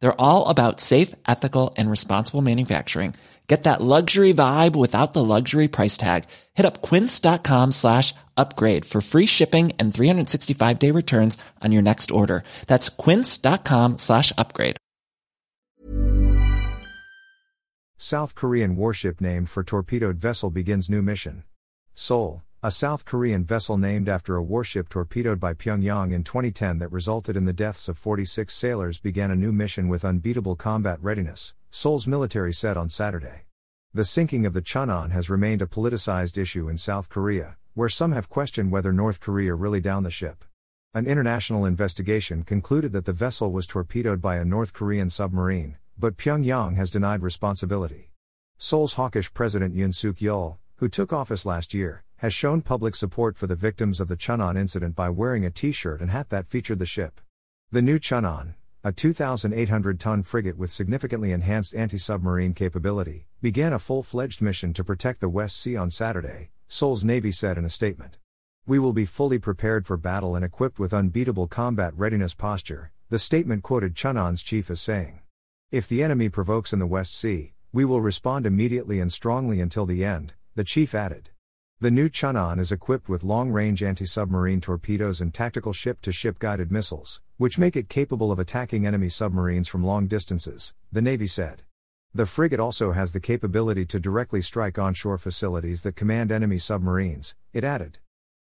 [0.00, 3.14] They're all about safe, ethical, and responsible manufacturing.
[3.48, 6.24] Get that luxury vibe without the luxury price tag.
[6.54, 12.10] Hit up quince.com slash upgrade for free shipping and 365 day returns on your next
[12.10, 12.44] order.
[12.66, 14.76] That's quince.com slash upgrade.
[17.96, 21.42] South Korean warship named for torpedoed vessel begins new mission.
[21.94, 26.90] Seoul, a South Korean vessel named after a warship torpedoed by Pyongyang in 2010 that
[26.90, 31.54] resulted in the deaths of 46 sailors began a new mission with unbeatable combat readiness,
[31.70, 33.44] Seoul's military said on Saturday.
[33.94, 38.10] The sinking of the Cheonan has remained a politicized issue in South Korea, where some
[38.10, 40.44] have questioned whether North Korea really downed the ship.
[40.92, 46.16] An international investigation concluded that the vessel was torpedoed by a North Korean submarine, but
[46.16, 48.10] Pyongyang has denied responsibility.
[48.56, 53.36] Seoul's hawkish President Yoon Suk Yeol, who took office last year, has shown public support
[53.36, 56.48] for the victims of the Cheonan incident by wearing a t shirt and hat that
[56.48, 57.20] featured the ship.
[57.70, 63.78] The new Cheonan, a 2,800 ton frigate with significantly enhanced anti submarine capability, began a
[63.78, 67.70] full fledged mission to protect the West Sea on Saturday, Seoul's Navy said in a
[67.70, 68.18] statement.
[68.66, 73.18] We will be fully prepared for battle and equipped with unbeatable combat readiness posture, the
[73.20, 75.20] statement quoted Cheonan's chief as saying.
[75.70, 79.86] If the enemy provokes in the West Sea, we will respond immediately and strongly until
[79.86, 81.30] the end, the chief added.
[81.80, 86.10] The new Cheonan is equipped with long range anti submarine torpedoes and tactical ship to
[86.10, 91.00] ship guided missiles, which make it capable of attacking enemy submarines from long distances, the
[91.00, 91.62] Navy said.
[92.12, 97.36] The frigate also has the capability to directly strike onshore facilities that command enemy submarines,
[97.52, 97.98] it added.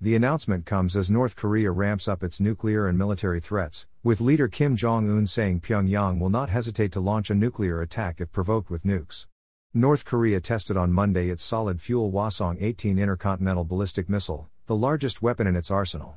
[0.00, 4.48] The announcement comes as North Korea ramps up its nuclear and military threats, with leader
[4.48, 8.70] Kim Jong un saying Pyongyang will not hesitate to launch a nuclear attack if provoked
[8.70, 9.26] with nukes.
[9.72, 15.22] North Korea tested on Monday its solid fuel Hwasong 18 intercontinental ballistic missile, the largest
[15.22, 16.16] weapon in its arsenal.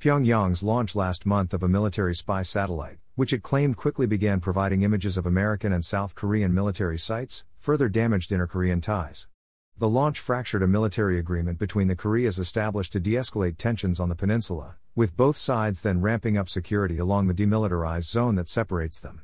[0.00, 4.80] Pyongyang's launch last month of a military spy satellite, which it claimed quickly began providing
[4.80, 9.28] images of American and South Korean military sites, further damaged inter Korean ties.
[9.76, 14.08] The launch fractured a military agreement between the Koreas established to de escalate tensions on
[14.08, 19.00] the peninsula, with both sides then ramping up security along the demilitarized zone that separates
[19.00, 19.20] them.